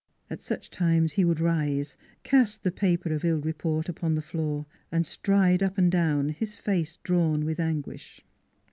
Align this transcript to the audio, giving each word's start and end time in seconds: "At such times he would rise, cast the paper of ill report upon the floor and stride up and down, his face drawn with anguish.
"At 0.31 0.41
such 0.41 0.71
times 0.71 1.11
he 1.11 1.23
would 1.23 1.39
rise, 1.39 1.95
cast 2.23 2.63
the 2.63 2.71
paper 2.71 3.13
of 3.13 3.23
ill 3.23 3.39
report 3.39 3.87
upon 3.87 4.15
the 4.15 4.21
floor 4.23 4.65
and 4.91 5.05
stride 5.05 5.61
up 5.61 5.77
and 5.77 5.91
down, 5.91 6.29
his 6.29 6.55
face 6.57 6.97
drawn 7.03 7.45
with 7.45 7.59
anguish. 7.59 8.25